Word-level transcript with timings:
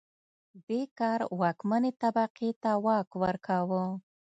دې 0.67 0.81
کار 0.99 1.19
واکمنې 1.39 1.91
طبقې 2.01 2.49
ته 2.61 2.71
واک 2.85 3.09
ورکاوه 3.21 3.83